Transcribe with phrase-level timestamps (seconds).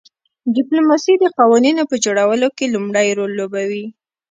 [0.55, 3.85] ډیپلوماسي د قوانینو په جوړولو کې لومړی رول لوبوي